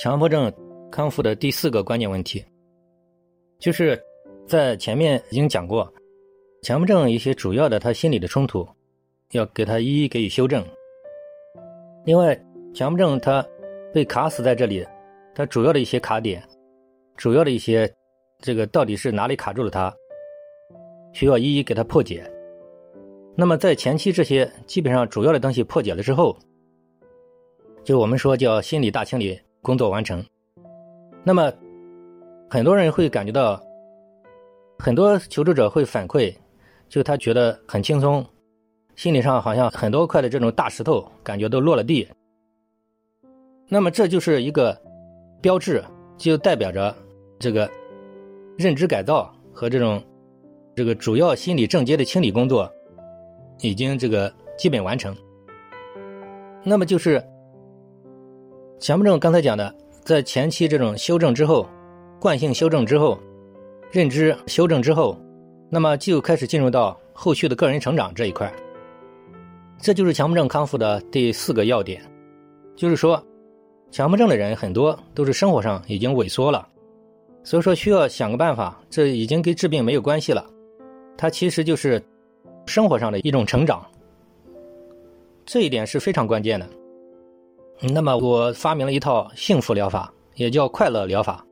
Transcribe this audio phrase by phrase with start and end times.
[0.00, 0.52] 强迫症
[0.92, 2.44] 康复的第四个关键问题，
[3.58, 4.00] 就是
[4.46, 5.92] 在前面已经讲过，
[6.62, 8.64] 强迫症一些主要的他心理的冲突，
[9.32, 10.64] 要给他一一给予修正。
[12.04, 12.40] 另外，
[12.72, 13.44] 强迫症他
[13.92, 14.86] 被卡死在这里，
[15.34, 16.40] 他主要的一些卡点，
[17.16, 17.92] 主要的一些
[18.38, 19.92] 这个到底是哪里卡住了他，
[21.12, 22.24] 需要一一给他破解。
[23.34, 26.38] 那么在前期这些基本上主要的东西破解了之后，
[27.82, 29.36] 就我们说叫心理大清理。
[29.60, 30.24] 工作完成，
[31.24, 31.52] 那么
[32.48, 33.60] 很多人会感觉到，
[34.78, 36.34] 很多求助者会反馈，
[36.88, 38.24] 就他觉得很轻松，
[38.94, 42.08] 心理上好像很多块的这种大石头感觉都落了地。
[43.68, 44.80] 那么这就是一个
[45.42, 45.84] 标志，
[46.16, 46.94] 就代表着
[47.38, 47.68] 这个
[48.56, 50.02] 认知改造和这种
[50.74, 52.72] 这个主要心理症结的清理工作
[53.60, 55.14] 已经这个基本完成。
[56.62, 57.22] 那么就是。
[58.80, 59.74] 强迫症刚才讲的，
[60.04, 61.68] 在前期这种修正之后，
[62.20, 63.18] 惯性修正之后，
[63.90, 65.18] 认知修正之后，
[65.68, 68.50] 那么就开始进入到后续的个人成长这一块。
[69.80, 72.00] 这就是强迫症康复的第四个要点，
[72.76, 73.20] 就是说，
[73.90, 76.66] 强迫症的人很多都是生活上已经萎缩了，
[77.42, 80.46] 所以说需要想个办法，这已经跟治病没有关系了，
[81.16, 82.00] 它其实就是
[82.66, 83.84] 生活上的一种成长，
[85.44, 86.68] 这一点是非常关键的。
[87.80, 91.46] 那么我发明了一套幸福疗法，也叫快乐疗法，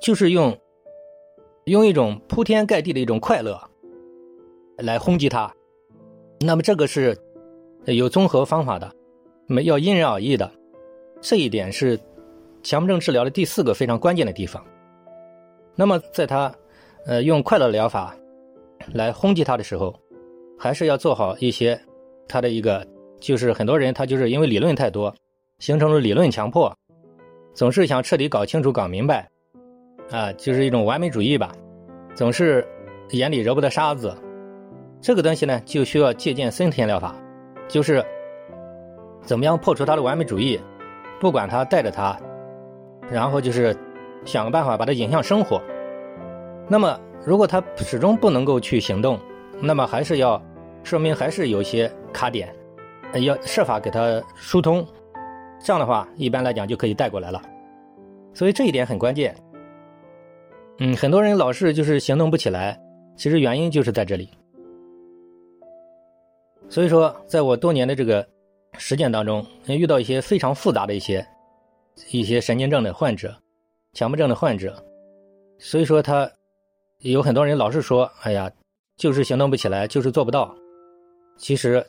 [0.00, 0.56] 就是用
[1.66, 3.60] 用一种铺天盖地的一种快乐
[4.78, 5.52] 来轰击它。
[6.40, 7.14] 那么这个是
[7.84, 8.90] 有综合方法的，
[9.46, 10.50] 没要因人而异的。
[11.20, 12.00] 这一点是
[12.62, 14.64] 强迫症治疗的第四个非常关键的地方。
[15.74, 16.50] 那么在他
[17.04, 18.16] 呃用快乐疗法
[18.94, 19.94] 来轰击他的时候，
[20.58, 21.78] 还是要做好一些
[22.26, 22.86] 他的一个。
[23.24, 25.14] 就是很多人他就是因为理论太多，
[25.58, 26.70] 形成了理论强迫，
[27.54, 29.26] 总是想彻底搞清楚、搞明白，
[30.10, 31.50] 啊，就是一种完美主义吧，
[32.14, 32.62] 总是
[33.12, 34.14] 眼里揉不得沙子。
[35.00, 37.16] 这个东西呢，就需要借鉴森田疗法，
[37.66, 38.04] 就是
[39.22, 40.60] 怎么样破除他的完美主义，
[41.18, 42.14] 不管他带着他，
[43.10, 43.74] 然后就是
[44.26, 45.58] 想个办法把他引向生活。
[46.68, 49.18] 那么，如果他始终不能够去行动，
[49.62, 50.38] 那么还是要
[50.82, 52.54] 说明还是有些卡点。
[53.22, 54.86] 要设法给他疏通，
[55.60, 57.40] 这样的话，一般来讲就可以带过来了。
[58.32, 59.34] 所以这一点很关键。
[60.78, 62.80] 嗯，很多人老是就是行动不起来，
[63.16, 64.28] 其实原因就是在这里。
[66.68, 68.26] 所以说，在我多年的这个
[68.76, 71.24] 实践当中，遇到一些非常复杂的一些
[72.10, 73.36] 一些神经症的患者、
[73.92, 74.84] 强迫症的患者，
[75.58, 76.28] 所以说他
[76.98, 78.50] 有很多人老是说：“哎呀，
[78.96, 80.52] 就是行动不起来，就是做不到。”
[81.38, 81.86] 其实。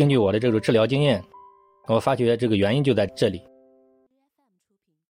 [0.00, 1.22] 根据我的这个治疗经验，
[1.86, 3.38] 我发觉这个原因就在这里。